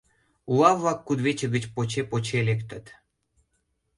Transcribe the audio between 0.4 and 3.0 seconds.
Ула-влак кудывече гыч поче-поче лектыт.